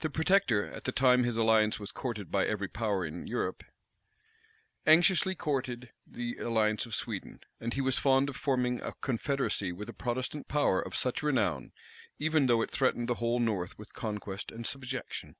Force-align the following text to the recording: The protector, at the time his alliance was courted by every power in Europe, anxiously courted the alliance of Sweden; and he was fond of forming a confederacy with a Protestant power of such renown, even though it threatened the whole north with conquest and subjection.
The 0.00 0.10
protector, 0.10 0.66
at 0.66 0.82
the 0.82 0.90
time 0.90 1.22
his 1.22 1.36
alliance 1.36 1.78
was 1.78 1.92
courted 1.92 2.28
by 2.28 2.44
every 2.44 2.66
power 2.66 3.06
in 3.06 3.28
Europe, 3.28 3.62
anxiously 4.84 5.36
courted 5.36 5.92
the 6.04 6.38
alliance 6.38 6.86
of 6.86 6.94
Sweden; 6.96 7.38
and 7.60 7.72
he 7.72 7.80
was 7.80 7.96
fond 7.96 8.28
of 8.28 8.34
forming 8.34 8.82
a 8.82 8.94
confederacy 8.94 9.70
with 9.70 9.88
a 9.88 9.92
Protestant 9.94 10.48
power 10.48 10.80
of 10.82 10.96
such 10.96 11.22
renown, 11.22 11.70
even 12.18 12.46
though 12.46 12.62
it 12.62 12.72
threatened 12.72 13.06
the 13.08 13.14
whole 13.22 13.38
north 13.38 13.78
with 13.78 13.92
conquest 13.92 14.50
and 14.50 14.66
subjection. 14.66 15.36